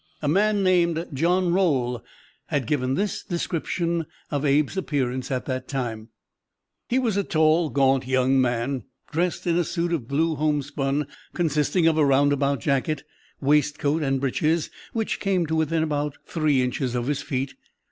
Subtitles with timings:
[0.23, 2.03] A man named John Roll
[2.47, 6.07] has given this description of Abe's appearance at that time:
[6.89, 11.85] "He was a tall, gaunt young man, dressed in a suit of blue homespun, consisting
[11.85, 13.03] of a roundabout jacket,
[13.41, 17.53] waistcoat, and breeches which came to within about three inches of his feet.